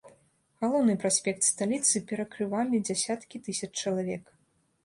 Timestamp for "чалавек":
3.83-4.23